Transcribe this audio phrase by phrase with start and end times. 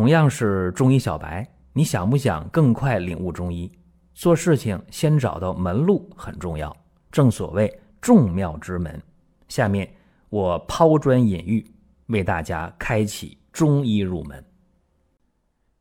[0.00, 3.70] 同样是中医小白，你想不想更快领悟中医？
[4.14, 6.74] 做事情先找到门路很重要，
[7.12, 7.70] 正所谓
[8.00, 8.98] 众妙之门。
[9.46, 9.86] 下面
[10.30, 11.70] 我抛砖引玉，
[12.06, 14.42] 为大家开启中医入门。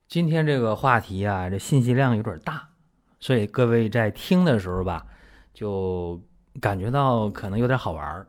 [0.10, 2.68] 今天这个话题啊，这信息量有点大，
[3.22, 5.06] 所以各位在听的时候吧，
[5.54, 6.22] 就
[6.60, 8.28] 感觉到可能有点好玩儿。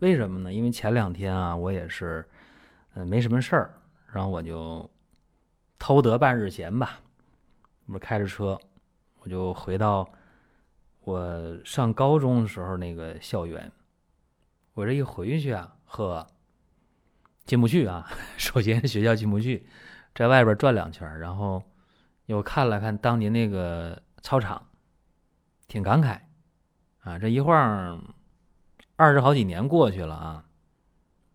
[0.00, 0.52] 为什么呢？
[0.52, 2.28] 因为前两天啊，我也是，
[2.94, 3.70] 嗯，没什么事儿，
[4.12, 4.90] 然后我就
[5.82, 7.00] 偷得半日闲吧，
[7.86, 8.56] 我开着车。
[9.18, 10.08] 我就回到
[11.00, 13.72] 我上高中的时候那个校园，
[14.74, 16.24] 我这一回去啊，呵，
[17.44, 18.08] 进不去啊。
[18.38, 19.66] 首先学校进不去，
[20.14, 21.60] 在外边转两圈，然后
[22.26, 24.64] 又看了看当年那个操场，
[25.66, 26.20] 挺感慨
[27.00, 27.18] 啊。
[27.18, 28.14] 这一晃
[28.94, 30.44] 二十好几年过去了啊，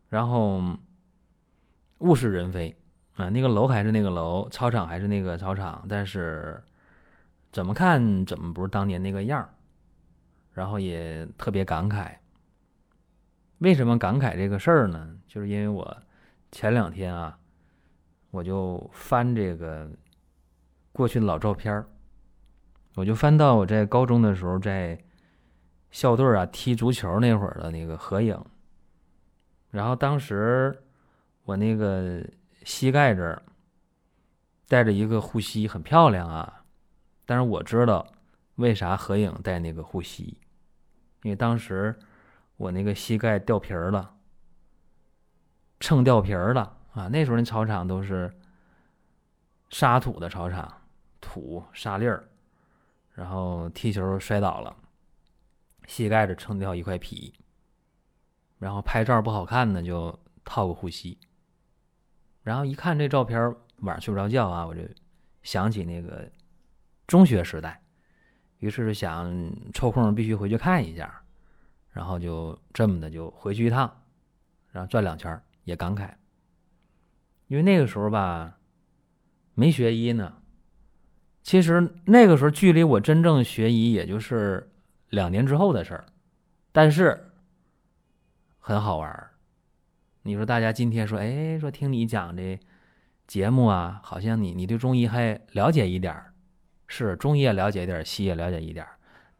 [0.07, 0.61] 然后
[1.97, 2.77] 物是人非
[3.17, 6.63] 啊，那个楼还是那个楼，操场还是那个操场，但是。
[7.49, 9.49] 怎么看怎么不是当年那个样儿，
[10.51, 12.11] 然后也特别感慨。
[13.59, 15.15] 为什么感慨这个事儿呢？
[15.27, 15.97] 就是因为我
[16.51, 17.39] 前两天啊，
[18.29, 19.89] 我就翻这个
[20.91, 21.87] 过去的老照片儿，
[22.95, 24.99] 我就翻到我在高中的时候在
[25.89, 28.39] 校队啊踢足球那会儿的那个合影，
[29.71, 30.77] 然后当时
[31.43, 32.23] 我那个
[32.67, 33.41] 膝盖这儿
[34.67, 36.65] 带着一个护膝，很漂亮啊。
[37.25, 38.05] 但是我知道
[38.55, 40.37] 为啥合影带那个护膝，
[41.23, 41.97] 因为当时
[42.57, 44.13] 我那个膝盖掉皮儿了，
[45.79, 47.07] 蹭掉皮儿了啊！
[47.07, 48.37] 那时候那操场都是
[49.69, 50.81] 沙土的操场，
[51.21, 52.27] 土沙粒儿，
[53.13, 54.75] 然后踢球摔倒了，
[55.85, 57.33] 膝盖这蹭掉一块皮，
[58.59, 61.17] 然后拍照不好看呢，就套个护膝。
[62.47, 64.79] 然后一看这照片，晚上睡不着觉啊，我就
[65.43, 66.25] 想起那个。
[67.05, 67.81] 中学时代，
[68.59, 69.33] 于是想
[69.73, 71.21] 抽空必须回去看一下，
[71.91, 74.01] 然后就这么的就回去一趟，
[74.71, 76.09] 然后转两圈也感慨。
[77.47, 78.57] 因为那个时候吧，
[79.53, 80.37] 没学医呢。
[81.43, 84.69] 其实那个时候距离我真正学医也就是
[85.07, 86.05] 两年之后的事儿，
[86.73, 87.31] 但是
[88.59, 89.31] 很好玩儿
[90.27, 92.59] 你说大家今天说，哎，说听你讲这
[93.27, 96.33] 节目啊，好像你你对中医还了解一点儿。
[96.85, 98.85] 是中医也了解一点，西医也了解一点，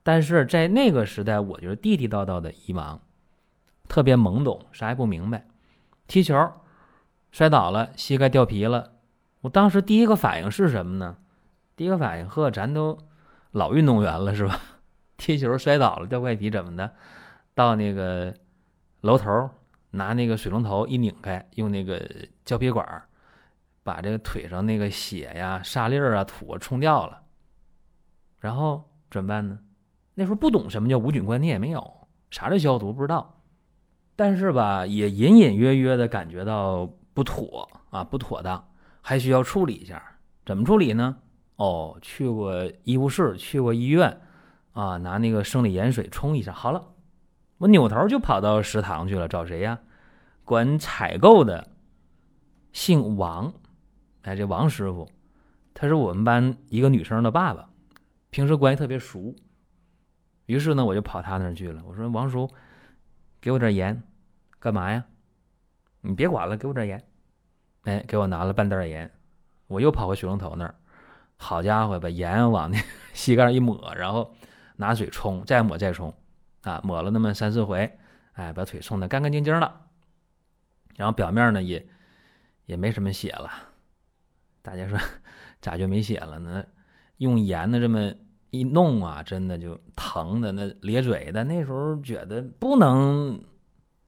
[0.02, 3.00] 但是在那个时代，我就是地地道道的医盲，
[3.90, 5.46] 特别懵懂，啥也不明白。
[6.08, 6.50] 踢球
[7.34, 8.94] 摔倒了，膝盖掉皮了，
[9.42, 11.18] 我当时第一个反应是什么呢？
[11.76, 12.98] 第一个反应，呵，咱都
[13.52, 14.58] 老运动员了是吧？
[15.18, 16.94] 踢球摔倒了，掉块皮怎么的？
[17.54, 18.34] 到那个
[19.02, 19.50] 楼头
[19.92, 22.02] 拿那个水龙头一拧开，用那个
[22.46, 22.86] 胶皮管
[23.84, 27.22] 把这个腿上那个血呀、沙粒儿啊、土冲掉了。
[28.40, 29.60] 然后怎么办呢？
[30.14, 33.42] 那时候不懂什么叫无菌观念，没有啥叫消毒，不知道。
[34.16, 38.68] 但是吧，也隐隐约约的感觉到不妥啊，不妥当，
[39.02, 40.04] 还需要处理一下。
[40.46, 41.18] 怎么处理呢？
[41.56, 44.20] 哦，去过医务室，去过医院，
[44.74, 46.84] 啊，拿那个生理盐水冲一下，好了。
[47.58, 49.80] 我扭头就跑到食堂去了，找谁呀？
[50.44, 51.68] 管采购的，
[52.72, 53.54] 姓王，
[54.22, 55.10] 哎，这王师傅，
[55.74, 57.70] 他是我们班一个女生的爸爸。
[58.30, 59.34] 平时关系特别熟，
[60.46, 61.82] 于是呢，我就跑他那儿去了。
[61.88, 62.50] 我说：“王叔，
[63.42, 64.04] 给我点盐，
[64.60, 65.04] 干嘛呀？
[66.02, 67.04] 你别管了，给我点盐。”
[67.84, 69.10] 哎，给我拿了半袋盐。
[69.68, 70.76] 我又跑回水龙头那儿，
[71.38, 72.78] 好家伙，把盐往那
[73.14, 74.34] 膝盖一抹，然后
[74.76, 76.14] 拿水冲，再抹再冲，
[76.62, 77.98] 啊，抹了那么三四回，
[78.34, 79.88] 哎，把腿冲的干干净净了。
[80.96, 81.88] 然后表面呢也
[82.66, 83.50] 也没什么血了。
[84.62, 84.98] 大家说
[85.62, 86.66] 咋就没血了呢？
[87.18, 88.14] 用盐的这么。
[88.50, 91.44] 一弄啊，真的就疼的那咧嘴的。
[91.44, 93.44] 那时候觉得不能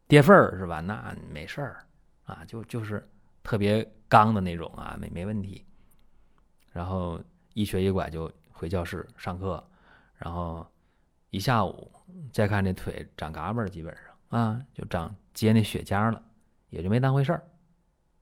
[0.07, 0.79] 跌份儿是吧？
[0.79, 1.85] 那没事儿
[2.23, 3.05] 啊，就就是
[3.43, 5.65] 特别刚的那种啊，没没问题。
[6.71, 7.21] 然后
[7.53, 9.61] 一瘸一拐就回教室上课，
[10.15, 10.65] 然后
[11.29, 11.91] 一下午
[12.31, 16.21] 再看这腿长嘎巴儿，基本上啊就长结那血痂了，
[16.69, 17.43] 也就没当回事儿。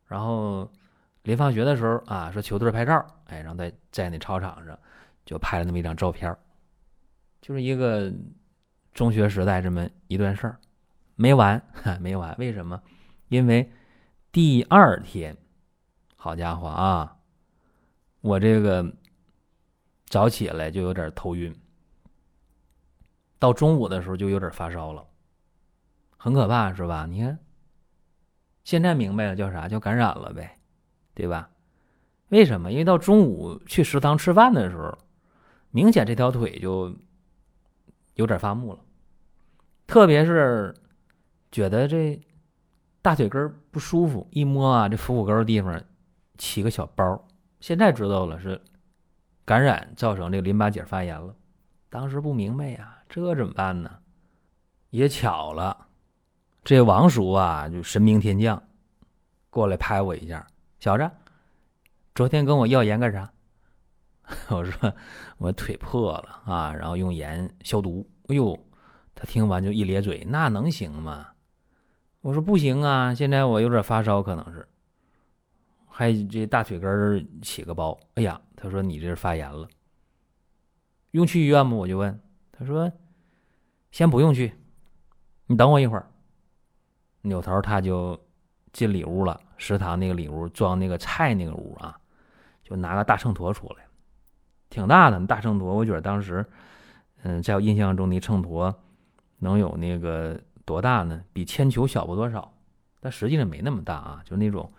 [0.05, 0.71] 然后
[1.23, 4.77] 临放学的时候啊，说球队拍照，哎，然后在在那操场上。
[5.27, 6.33] 就拍了那么一张照片
[7.41, 8.09] 就是一个
[8.93, 10.57] 中学时代这么一段事儿，
[11.17, 11.61] 没完，
[11.99, 12.33] 没完。
[12.39, 12.81] 为什么？
[13.27, 13.69] 因为
[14.31, 15.35] 第二天，
[16.15, 17.17] 好家伙啊，
[18.21, 18.89] 我这个
[20.05, 21.53] 早起来就有点头晕，
[23.39, 25.05] 到中午的时候就有点发烧了，
[26.17, 27.05] 很可怕，是吧？
[27.05, 27.39] 你看，
[28.63, 29.67] 现在明白了，叫啥？
[29.67, 30.59] 叫感染了呗，
[31.13, 31.49] 对吧？
[32.29, 32.71] 为什么？
[32.71, 34.97] 因为到中午去食堂吃饭的时候，
[35.71, 36.93] 明显这条腿就
[38.15, 38.79] 有点发木了，
[39.85, 40.73] 特别是
[41.51, 42.19] 觉得这
[43.01, 45.81] 大腿根不舒服，一摸啊，这腹股沟地方
[46.37, 47.27] 起个小包。
[47.59, 48.61] 现在知道了是
[49.45, 51.33] 感染造成这个淋巴结发炎了，
[51.89, 53.99] 当时不明白呀，这怎么办呢？
[54.89, 55.87] 也巧了，
[56.63, 58.61] 这王叔啊，就神兵天将，
[59.49, 60.45] 过来拍我一下，
[60.79, 61.09] 小子。
[62.15, 63.31] 昨天跟我要盐干啥？
[64.49, 64.93] 我说
[65.37, 68.09] 我腿破了啊，然后用盐消毒。
[68.27, 68.57] 哎呦，
[69.15, 71.27] 他听完就一咧嘴，那能行吗？
[72.21, 74.67] 我说不行啊，现在我有点发烧，可能是，
[75.85, 77.97] 还这大腿根起个包。
[78.15, 79.67] 哎呀，他说你这是发炎了，
[81.11, 81.75] 用去医院吗？
[81.75, 82.19] 我就问，
[82.57, 82.91] 他说
[83.91, 84.53] 先不用去，
[85.45, 86.09] 你等我一会儿。
[87.21, 88.19] 扭头他就
[88.71, 91.99] 进里屋了，食堂那个里屋装那个菜那个屋啊。
[92.63, 93.85] 就拿个大秤砣出来，
[94.69, 95.63] 挺大的大秤砣。
[95.63, 96.45] 我觉得当时，
[97.21, 98.75] 嗯，在我印象中，那秤砣
[99.37, 101.23] 能有那个多大呢？
[101.31, 102.53] 比铅球小不多少，
[102.99, 104.21] 但实际上没那么大啊。
[104.25, 104.69] 就那种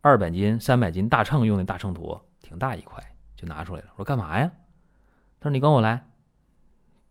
[0.00, 3.04] 二百斤、三百斤大秤用的大秤砣，挺大一块，
[3.36, 3.88] 就拿出来了。
[3.96, 4.50] 我说干嘛呀？
[5.38, 6.08] 他说你跟我来，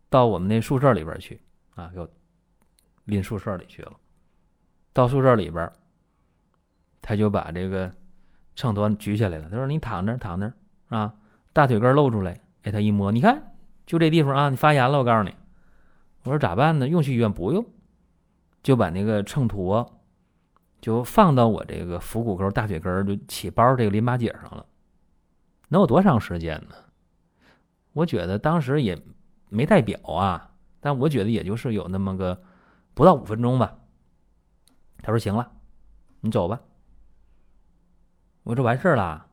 [0.09, 1.41] 到我们那宿舍里边去
[1.75, 2.09] 啊，给我
[3.05, 3.93] 拎宿舍里去了。
[4.93, 5.71] 到宿舍里边，
[7.01, 7.91] 他就把这个。
[8.57, 10.49] 秤砣举起来了，他说：“你躺着，躺着
[10.87, 11.13] 啊，
[11.51, 13.53] 大腿根露出来。”哎，他一摸，你看，
[13.85, 14.97] 就这地方啊，你发炎了。
[14.99, 15.35] 我告诉你，
[16.23, 16.87] 我说咋办呢？
[16.87, 17.65] 用去医院不用，
[18.63, 19.85] 就把那个秤砣
[20.79, 24.65] 就放到我这个腹股沟、大腿根就起包这个淋巴结上了。
[25.67, 26.75] 能有多长时间呢？
[27.91, 28.97] 我觉得当时也
[29.55, 32.43] 没带表啊，但我觉得也就是有那么个
[32.93, 33.75] 不到五分钟吧。
[35.01, 35.51] 他说：“行了，
[36.21, 36.59] 你走吧。”
[38.43, 39.27] 我说完事儿了，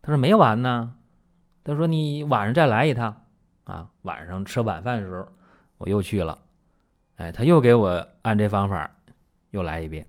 [0.00, 0.94] 他说没完呢，
[1.64, 3.24] 他说你晚上再来一趟
[3.64, 5.28] 啊，晚上吃晚饭的时候
[5.78, 6.38] 我又去了，
[7.16, 8.90] 哎，他又给我按这方法
[9.50, 10.06] 又来一遍。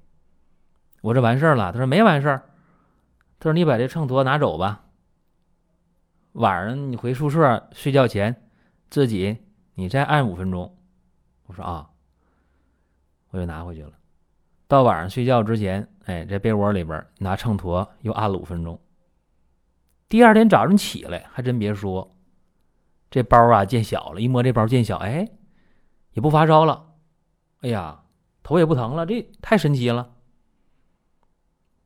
[1.01, 2.43] 我说完事儿了，他说没完事儿，
[3.39, 4.85] 他说你把这秤砣拿走吧，
[6.33, 8.49] 晚上你回宿舍睡觉前
[8.91, 9.37] 自己
[9.73, 10.77] 你再按五分钟。
[11.47, 11.89] 我说啊，
[13.29, 13.93] 我就拿回去了。
[14.67, 18.79] 到晚上睡觉之前，哎，在被窝里边拿秤砣又按了五分钟。
[20.09, 22.15] 第二天早上起来，还真别说，
[23.09, 25.25] 这包啊见小了，一摸这包见小，哎，
[26.11, 26.93] 也不发烧了，
[27.61, 28.03] 哎呀，
[28.43, 30.15] 头也不疼了，这太神奇了。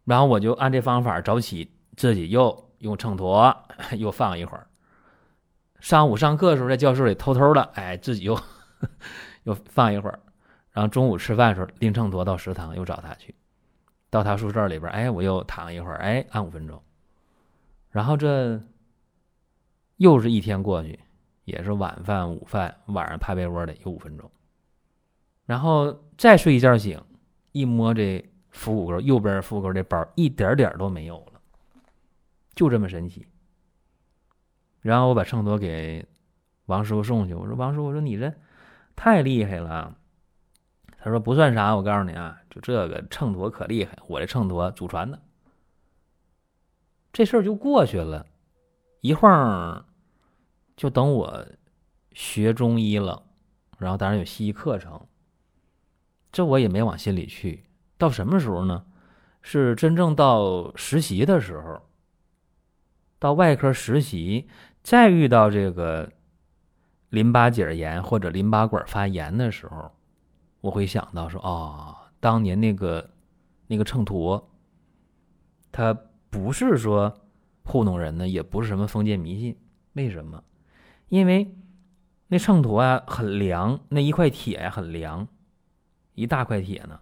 [0.05, 3.55] 然后我就按这方法早起，自己又用秤砣
[3.95, 4.67] 又放一会儿。
[5.85, 8.35] 上午上课的时候，在教室里偷偷的，哎，自己又
[9.45, 10.19] 又放一会儿。
[10.71, 13.35] 然后中午吃饭的时候拎秤砣到食堂又找他去，
[14.09, 16.81] 到他宿舍里边，哎，我又躺一会儿，哎，按五分钟。
[17.91, 18.59] 然后这
[19.97, 20.99] 又是一天过去，
[21.43, 24.27] 也是晚饭、午饭，晚上趴被窝里有五分钟。
[25.45, 26.99] 然后再睡一觉醒，
[27.51, 31.39] 一摸这腹股沟右边腹股沟这包一点点都没有了，
[32.55, 33.27] 就这么神奇。
[34.85, 36.05] 然后我把秤砣给
[36.67, 38.31] 王师傅送去，我说王师傅，我说你这
[38.95, 39.97] 太厉害了。
[40.99, 45.19] 他说不算啥，我告诉你啊，就这个秤砣可厉害，我这秤砣祖传的。
[47.11, 48.27] 这事儿就过去了，
[49.01, 49.87] 一晃
[50.77, 51.47] 就等我
[52.11, 53.23] 学中医了，
[53.79, 55.07] 然后当然有西医课程，
[56.31, 57.65] 这我也没往心里去。
[57.97, 58.85] 到什么时候呢？
[59.41, 61.81] 是真正到实习的时候，
[63.17, 64.47] 到外科实习，
[64.85, 66.07] 再遇到这个
[67.09, 69.91] 淋巴结炎或者淋巴管发炎的时候。
[70.61, 73.09] 我会想到说哦，当年那个
[73.65, 74.43] 那个秤砣，
[75.71, 75.91] 它
[76.29, 77.11] 不是说
[77.63, 79.57] 糊弄人的，也不是什么封建迷信。
[79.93, 80.43] 为什么？
[81.09, 81.55] 因为
[82.27, 85.27] 那秤砣啊很凉，那一块铁呀很凉，
[86.13, 86.99] 一大块铁呢。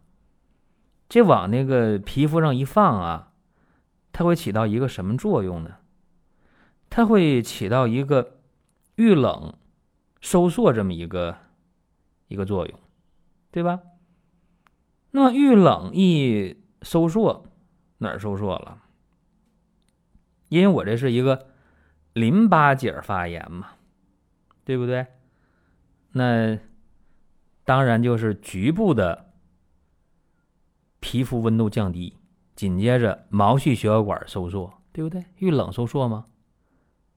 [1.09, 3.33] 这往那个皮肤上一放啊，
[4.13, 5.77] 它会起到一个什么作用呢？
[6.95, 8.37] 它会起到一个
[8.97, 9.55] 遇冷
[10.21, 11.35] 收缩这么一个
[12.27, 12.79] 一个作用。
[13.49, 13.81] 对吧？
[15.09, 17.45] 那么遇冷易收缩，
[17.97, 18.83] 哪儿收缩了？
[20.49, 21.47] 因为我这是一个
[22.13, 23.73] 淋巴结发炎嘛，
[24.63, 25.07] 对不对？
[26.11, 26.57] 那
[27.63, 29.33] 当然就是局部的
[30.99, 32.17] 皮肤温度降低，
[32.55, 35.25] 紧接着毛细血管收缩，对不对？
[35.37, 36.25] 遇冷收缩吗？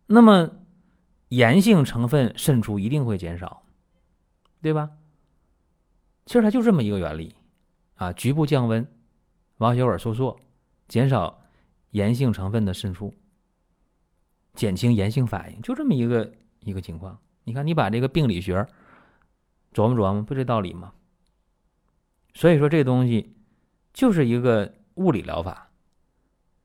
[0.07, 0.51] 那么
[1.29, 3.65] 炎性成分渗出一定会减少，
[4.63, 4.91] 对吧？
[6.25, 7.35] 其实它就这么一个原理，
[7.95, 8.87] 啊，局部降温，
[9.57, 10.39] 毛血管收缩，
[10.89, 11.43] 减少
[11.91, 13.15] 炎性成分的渗出，
[14.55, 17.19] 减轻炎性反应，就这么一个一个情况。
[17.45, 18.67] 你看，你把这个病理学
[19.73, 20.93] 琢磨琢磨，不这道理吗？
[22.35, 23.37] 所以说，这东西
[23.93, 25.71] 就是一个物理疗法。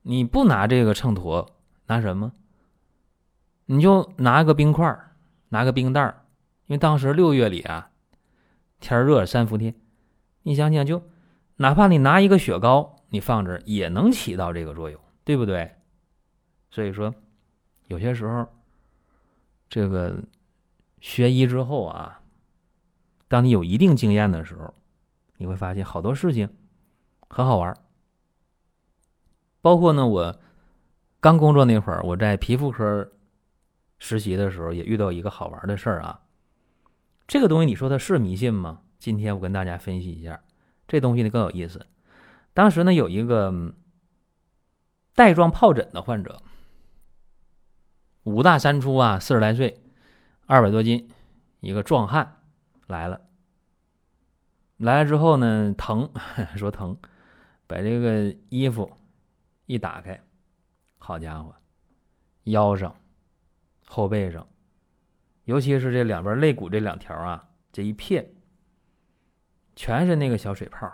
[0.01, 1.47] 你不拿这个秤砣，
[1.85, 2.33] 拿什么？
[3.71, 4.99] 你就拿个冰块
[5.47, 6.05] 拿个冰袋
[6.65, 7.89] 因为当时六月里啊，
[8.81, 9.73] 天热，三伏天。
[10.43, 11.01] 你想想，就
[11.55, 15.73] 哪怕你拿一个雪糕，你放这也能起到这个作用，对不对？
[16.69, 17.15] 所以说，
[17.87, 18.45] 有些时候，
[19.69, 20.21] 这个
[20.99, 22.19] 学医之后啊，
[23.29, 24.73] 当你有一定经验的时候，
[25.37, 26.49] 你会发现好多事情
[27.29, 27.73] 很好玩。
[29.61, 30.39] 包括呢，我
[31.21, 33.09] 刚工作那会儿，我在皮肤科
[34.03, 36.21] 实习的时候，也遇到一个好玩的事儿啊。
[37.27, 38.81] 这个东西你说它是迷信吗？
[38.97, 40.41] 今天我跟大家分析一下，
[40.87, 41.85] 这东西呢更有意思。
[42.55, 43.75] 当时呢有一个
[45.13, 46.41] 带状疱疹的患者，
[48.23, 49.83] 五大三粗啊，四十来岁，
[50.47, 51.07] 二百多斤，
[51.59, 52.37] 一个壮汉
[52.87, 53.21] 来了。
[54.77, 56.09] 来了之后呢，疼，
[56.57, 56.97] 说疼，
[57.67, 58.91] 把这个衣服。
[59.67, 60.21] 一打开，
[60.97, 61.55] 好家伙，
[62.43, 62.93] 腰上、
[63.93, 64.47] 后背上，
[65.43, 68.25] 尤其是这两边肋骨这两条啊，这一片
[69.75, 70.89] 全是那个小水泡。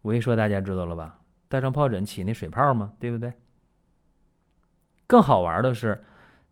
[0.00, 1.20] 我一说大家知道了吧？
[1.46, 2.94] 带状疱疹起那水泡吗？
[2.98, 3.34] 对不对？
[5.06, 6.02] 更好玩的是，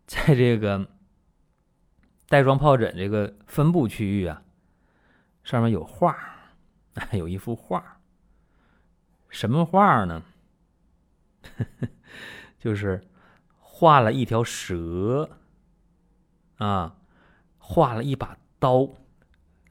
[0.05, 0.87] 在这个
[2.29, 4.43] 带状疱疹这个分布区域啊，
[5.43, 6.15] 上面有画，
[7.13, 7.99] 有一幅画，
[9.29, 10.21] 什么画呢？
[12.59, 13.03] 就是
[13.77, 15.29] 画了一条蛇
[16.55, 16.95] 啊，
[17.57, 18.87] 画了一把刀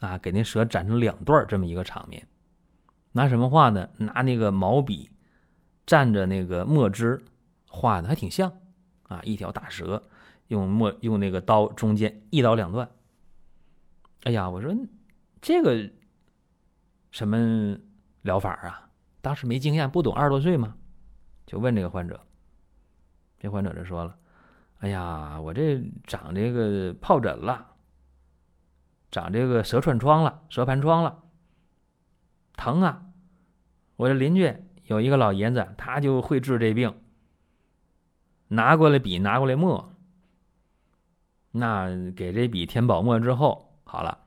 [0.00, 2.28] 啊，给那蛇斩成两段这么一个场面。
[3.12, 3.88] 拿什么画呢？
[3.96, 5.10] 拿那个毛笔
[5.86, 7.24] 蘸着那个墨汁
[7.66, 8.52] 画的，还挺像
[9.04, 9.22] 啊。
[9.24, 10.02] 一条大蛇
[10.48, 12.86] 用墨用那个刀中间一刀两断。
[14.24, 14.76] 哎呀，我说
[15.40, 15.90] 这个
[17.10, 17.78] 什么
[18.20, 18.90] 疗法啊？
[19.22, 20.76] 当时没经验，不懂，二十多岁嘛。
[21.46, 22.20] 就问这个患者，
[23.44, 24.16] 这患者就说了
[24.80, 27.74] ：“哎呀，我这长这个疱疹了，
[29.10, 31.24] 长这个蛇串疮了，蛇盘疮了，
[32.56, 33.02] 疼啊！
[33.96, 36.98] 我这邻居有一个老爷子，他就会治这病。
[38.48, 39.92] 拿过来笔，拿过来墨，
[41.50, 44.20] 那给这笔填饱墨之后，好了，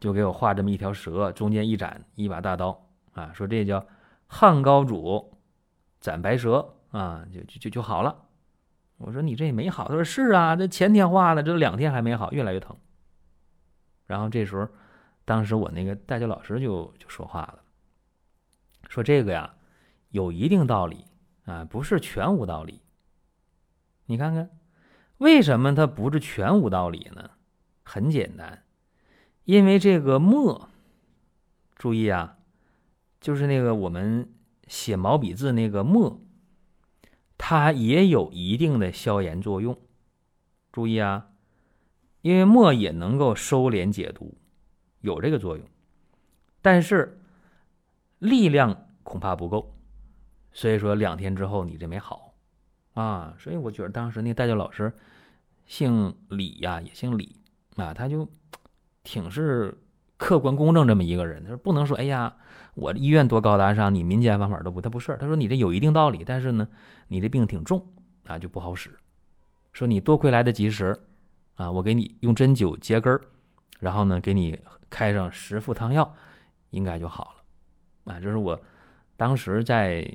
[0.00, 3.86] 就给我画这么一条蛇，中间一斩一把大刀啊，说这叫
[4.26, 5.34] 汉高祖。”
[6.00, 8.28] 斩白蛇啊，就就就就好了。
[8.98, 9.88] 我说你这也没好。
[9.88, 12.76] 他说是啊，这前天画的，这两天还没好，越来越疼。
[14.06, 14.68] 然后这时候，
[15.24, 17.58] 当时我那个代教老师就就说话了，
[18.88, 19.54] 说这个呀
[20.10, 21.06] 有一定道理
[21.44, 22.80] 啊，不是全无道理。
[24.06, 24.50] 你看看，
[25.18, 27.30] 为什么它不是全无道理呢？
[27.82, 28.62] 很简单，
[29.44, 30.68] 因为这个墨，
[31.74, 32.36] 注意啊，
[33.20, 34.28] 就是那个我们。
[34.68, 36.22] 写毛笔字那个墨，
[37.44, 39.76] 它也有一定的消炎作用。
[40.70, 41.26] 注意啊，
[42.20, 44.38] 因为墨也能够收敛解毒，
[45.00, 45.66] 有这个作用。
[46.60, 47.20] 但是
[48.20, 49.74] 力量恐怕不够，
[50.52, 52.32] 所以说两天之后你这没好
[52.94, 53.34] 啊。
[53.40, 54.92] 所以我觉得当时那个代教老师
[55.66, 57.34] 姓李呀，也姓李
[57.74, 58.28] 啊，他就
[59.02, 59.76] 挺是。
[60.22, 62.32] 客观公正这么一个人，他说不能说，哎呀，
[62.74, 65.16] 我医院多高大上，你民间方法都不，他不是。
[65.20, 66.68] 他说你这有一定道理，但是呢，
[67.08, 67.84] 你这病挺重
[68.28, 68.96] 啊，就不好使。
[69.72, 70.96] 说你多亏来得及时
[71.56, 73.20] 啊，我给你用针灸截根儿，
[73.80, 74.56] 然后呢，给你
[74.88, 76.14] 开上十副汤药，
[76.70, 77.34] 应该就好
[78.04, 78.14] 了。
[78.14, 78.56] 啊，这是我
[79.16, 80.08] 当时在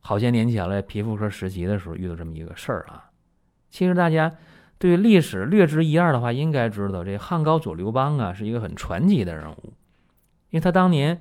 [0.00, 3.10] 好些年前了皮肤科实习的时候遇到这么一个事儿啊。
[3.70, 4.30] 其实大家。
[4.80, 9.74] 对历史略知一二的话，应该知道这汉高祖刘邦啊是一个很传奇的人物，
[10.48, 11.20] 因为他当年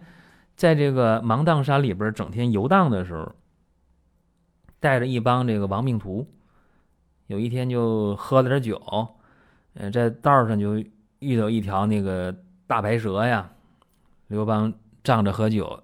[0.56, 3.34] 在这个芒砀山里边整天游荡的时候，
[4.80, 6.25] 带着一帮这个亡命徒，
[7.28, 8.82] 有一天就喝了点酒，
[9.74, 10.82] 呃，在道上就
[11.20, 12.34] 遇到一条那个
[12.66, 13.51] 大白蛇呀，
[14.28, 14.74] 刘邦
[15.04, 15.84] 仗着喝酒，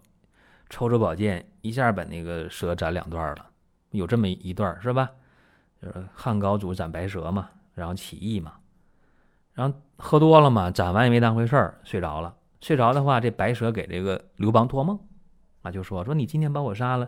[0.70, 3.48] 抽出宝剑一下把那个蛇斩两段了，
[3.92, 5.10] 有这么一段是吧？
[5.82, 7.50] 就是汉高祖斩白蛇嘛。
[7.76, 8.54] 然后起义嘛，
[9.54, 12.36] 然后喝多了嘛，斩完也没当回事儿，睡着了。
[12.62, 15.00] 睡着的话，这白蛇给这个刘邦托梦，
[15.62, 17.08] 啊，就说说你今天把我杀了，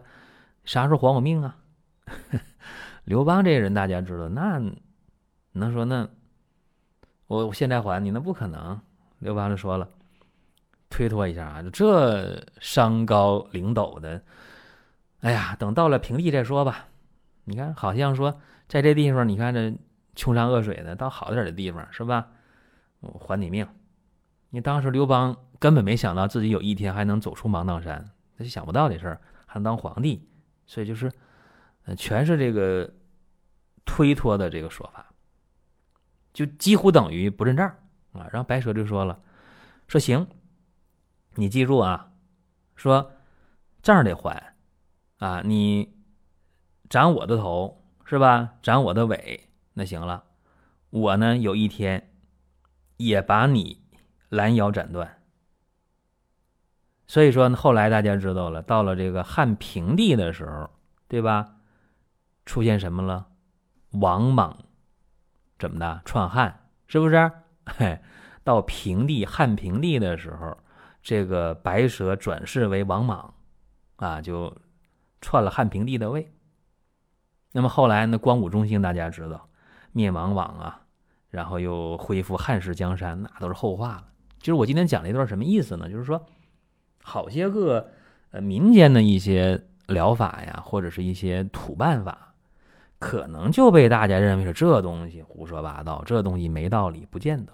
[0.66, 1.58] 啥时候还我命啊？
[3.06, 4.62] 刘邦这人大家知道，那
[5.54, 6.08] 能说那
[7.28, 8.80] 我现在还你那不可能。
[9.20, 9.90] 刘邦就说了，
[10.90, 14.22] 推脱一下啊，这山高岭陡的，
[15.22, 16.88] 哎呀，等到了平地再说吧。
[17.46, 19.74] 你看，好像说在这地方，你看这
[20.18, 22.28] 穷山恶水的，到好点的地方是吧？
[23.00, 23.66] 我还你命！
[24.50, 30.28] 你当时刘邦根本没想到自己有一天还能走出芒砀山，他就想不到这事儿，还能当皇帝，
[30.66, 31.12] 所以就是，
[31.86, 32.92] 呃，全是这个
[33.86, 35.06] 推脱的这个说法，
[36.34, 37.68] 就几乎等于不认账
[38.14, 38.28] 啊。
[38.32, 39.22] 然后白蛇就说了，
[39.88, 40.28] 说行，
[41.36, 42.12] 你记住啊，
[42.76, 43.12] 说
[43.84, 44.56] 账得还
[45.18, 45.94] 啊，你
[46.90, 48.56] 斩我的头是吧？
[48.64, 49.47] 斩我的尾，
[49.78, 50.24] 那行了，
[50.90, 52.10] 我呢有一天
[52.98, 53.86] 也把你。
[54.30, 55.22] 拦腰斩断，
[57.08, 60.70] 所以说后来大家知道了，到了这个汉平帝的时候，
[61.08, 61.56] 对吧？
[62.46, 63.28] 出现什么了？
[63.92, 64.66] 王莽
[65.58, 66.68] 怎么的篡汉？
[66.88, 67.32] 是不是？
[67.68, 68.02] 嘿，
[68.44, 70.58] 到平帝汉平帝的时候，
[71.02, 73.34] 这个白蛇转世为王莽，
[73.96, 74.54] 啊，就
[75.22, 76.34] 篡了汉平帝的位。
[77.54, 78.18] 那么后来呢？
[78.18, 79.47] 光武中兴，大家知道
[79.98, 80.82] 灭王莽啊，
[81.32, 84.04] 然后又恢复汉室江山，那都是后话了。
[84.38, 85.89] 就是我今天讲了一段什么意思呢？
[85.89, 86.24] 就是说，
[87.01, 87.89] 好些个
[88.30, 92.36] 呃民间的一些疗法呀，或者是一些土办法，
[93.00, 97.51] 可能就被大家认为是这东西胡说八道，这东西没道理，不见得。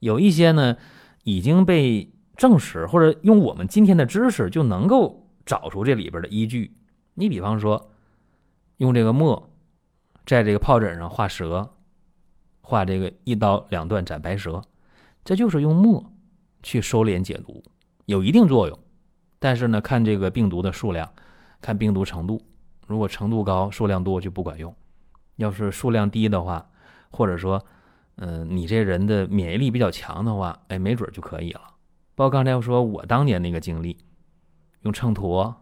[0.00, 0.76] 有一些呢
[1.24, 6.76] 已经被证实，或者用我们今天的知识就能够找出这里边的依据。
[7.14, 7.90] 你比方说，
[8.76, 9.50] 用这个墨
[10.28, 11.70] 在这个疱疹上画蛇，
[12.60, 14.62] 画这个一刀两断斩白蛇。
[15.24, 16.12] 这就是用墨
[16.62, 17.64] 去收敛解毒，
[18.04, 18.78] 有一定作用，
[19.38, 21.10] 但是呢，看这个病毒的数量，
[21.62, 22.42] 看病毒程度，
[22.86, 24.70] 如果程度高、数量多就不管用；
[25.36, 26.70] 要是数量低的话，
[27.10, 27.64] 或者说，
[28.16, 31.62] 嗯，你这人的免疫力比较强的话，哎，没准就可以了。
[32.14, 33.96] 包括刚才我说我当年那个经历，
[34.82, 35.54] 用秤砣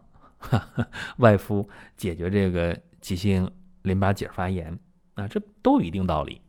[1.19, 3.49] 外敷解决这个急性
[3.87, 4.77] 淋巴结发炎
[5.15, 6.41] 啊，这都有一定道理。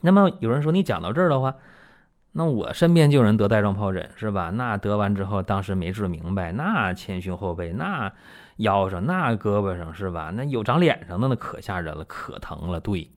[0.00, 1.56] 那么有人说，你讲到这儿的话。
[2.32, 4.50] 那我身边就有人得带状疱疹，是吧？
[4.50, 8.12] 那得完之后，当时没治明白，那前胸后背，那
[8.58, 10.30] 腰上，那胳膊上，是吧？
[10.32, 12.78] 那有长脸上的，那可吓人了，可疼了。
[12.78, 13.10] 对，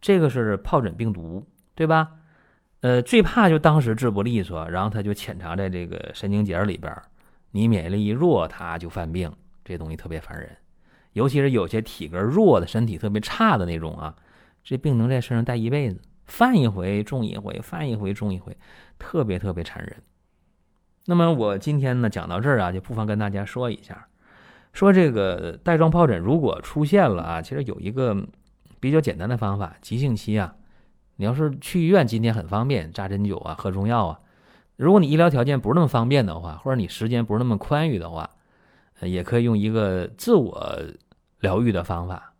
[0.00, 2.10] 这个是疱疹病毒，对吧？
[2.80, 6.92] 呃，最怕就当时治不利索，然后它就潜藏在这个神经节里边，
[7.52, 9.32] 你免疫力一弱，它就犯病。
[9.64, 10.50] 这东西特别烦人，
[11.18, 14.14] 尤其是有些体格弱的、身体特别差的那种啊，
[14.62, 16.00] 这病能在身上带一辈子。
[16.26, 18.54] 犯一回中一回，犯一回中一回，
[18.98, 19.96] 特别特别残忍。
[21.06, 24.06] 那么我今天呢讲到这儿啊，就不妨跟大家说一下，
[24.74, 28.14] 说这个带状疱疹如果出现了啊，其实有一个
[28.78, 30.54] 比较简单的方法，急性期啊，
[31.16, 34.20] 你要是去医院，今天很方便，扎针灸啊，喝中药啊。
[34.76, 38.28] 如果你医疗条件不是那么方便的话，或者你时间不是那么宽裕的话，
[39.00, 40.78] 也可以用一个自我
[41.38, 42.34] 疗愈的方法，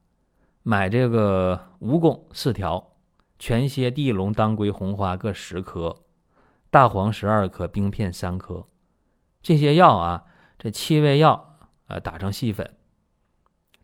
[0.62, 2.92] 买这个蜈蚣四条。
[3.40, 5.94] 全蝎、地龙、当归、红花各十颗，
[6.70, 8.66] 大黄十二颗，冰片三颗。
[9.40, 10.24] 这些药啊，
[10.58, 11.56] 这七味药
[11.86, 12.74] 啊，打成细粉，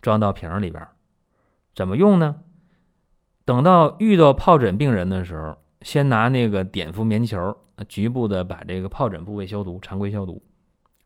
[0.03, 0.85] 装到瓶里边。
[1.72, 2.40] 怎么用呢？
[3.44, 7.57] 等到遇到疱疹病人的时候，先拿那个碘伏棉球，
[7.88, 10.42] 局部的把这个疱疹部位消毒，常规消毒，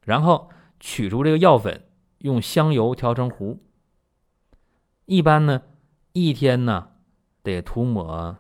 [0.05, 0.49] 然后
[0.81, 1.85] 取出这个药粉，
[2.21, 3.63] 用香油调成糊。
[5.09, 5.63] 一般呢，
[6.13, 6.91] 一天呢。
[7.41, 8.37] 得涂抹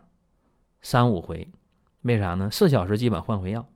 [0.82, 1.48] 三五回，
[2.02, 2.50] 为啥呢？
[2.50, 3.66] 四小时基本换回药，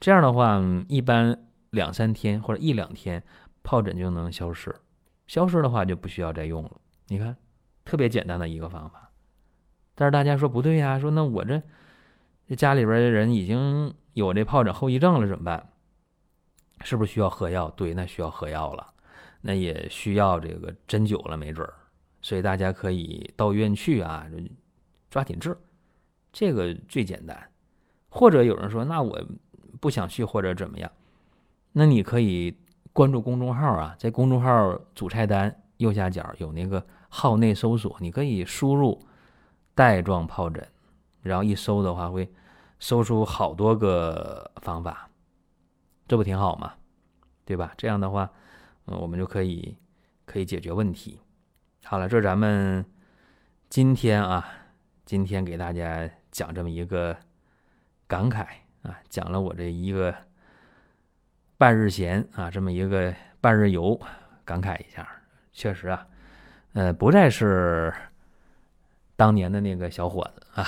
[0.00, 3.22] 这样的话，一般两三天或者一两天，
[3.62, 4.74] 疱疹就能消失。
[5.26, 6.80] 消失的话就不需要再用了。
[7.08, 7.36] 你看，
[7.84, 9.10] 特别简单的一个方法。
[9.94, 11.60] 但是大家说不对呀，说那我这
[12.46, 15.68] 这家里边的人已经有这疱疹后遗症了，怎么办？
[16.80, 17.68] 是不是需要喝药？
[17.72, 18.94] 对，那需要喝药了，
[19.42, 21.74] 那也需要这个针灸了，没准儿。
[22.28, 24.26] 所以大家可以到医院去啊，
[25.08, 25.56] 抓紧治，
[26.30, 27.50] 这个最简单。
[28.10, 29.18] 或者有人说，那我
[29.80, 30.92] 不想去或者怎么样，
[31.72, 32.54] 那你可以
[32.92, 39.02] 关注公众号啊，在公众号主菜单右下角有那个号内搜索，你可以输入
[39.74, 40.68] 带状疱疹，
[41.22, 42.30] 然后一搜的话会
[42.78, 45.08] 搜出好多个方法，
[46.06, 46.74] 这不挺好吗？
[47.46, 47.72] 对吧？
[47.78, 48.30] 这样的话，
[48.84, 49.74] 嗯，我们就可以
[50.26, 51.18] 可以解决问题。
[51.90, 52.84] 好了，这咱们
[53.70, 54.46] 今天啊，
[55.06, 57.16] 今天给大家讲这么一个
[58.06, 58.44] 感慨
[58.82, 60.14] 啊，讲了我这一个
[61.56, 63.98] 半日闲啊，这么一个半日游，
[64.44, 65.08] 感慨一下，
[65.54, 66.06] 确实啊，
[66.74, 67.90] 呃，不再是
[69.16, 70.66] 当年的那个小伙子啊，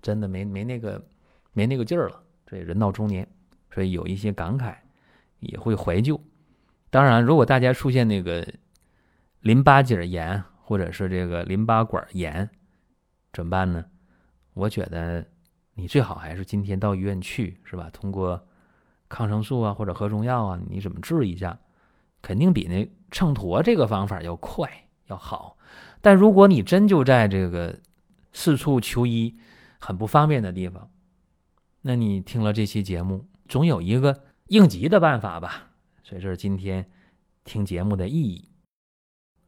[0.00, 1.04] 真的没没那个
[1.52, 2.22] 没那个劲儿了。
[2.46, 3.26] 这人到中年，
[3.74, 4.76] 所以有一些感慨，
[5.40, 6.22] 也会怀旧。
[6.90, 8.46] 当然，如果大家出现那个
[9.40, 12.48] 淋巴结炎，或者是这个淋巴管炎，
[13.32, 13.84] 怎么办呢？
[14.54, 15.26] 我觉得
[15.74, 17.90] 你最好还是今天到医院去，是吧？
[17.92, 18.40] 通过
[19.08, 21.58] 抗生素啊或者喝中药啊，你怎么治一下，
[22.22, 24.70] 肯定比那秤砣这个方法要快
[25.06, 25.58] 要好。
[26.00, 27.76] 但如果你真就在这个
[28.32, 29.36] 四处求医
[29.80, 30.88] 很不方便的地方，
[31.80, 35.72] 那你听了这期节目，总有一个应急的办法吧？
[36.04, 36.88] 所以这是今天
[37.42, 38.49] 听节目的意义。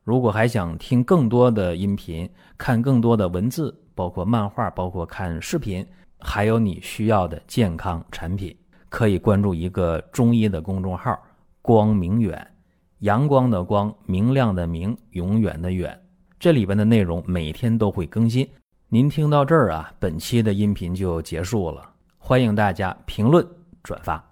[0.04, 5.86] 如果还想听更多的音频，看更多的文字，包括漫画，包括看视频，
[6.18, 8.56] 还有你需要的健康产品，
[8.88, 11.16] 可以关注一个中医的公众号
[11.62, 12.44] “光明远”，
[13.00, 15.96] 阳光的光，明亮的明，永远的远。
[16.40, 18.48] 这里边的内容每天都会更新。
[18.88, 21.88] 您听到这儿啊，本期的音频就结束了。
[22.18, 23.46] 欢迎大家评论
[23.84, 24.31] 转发。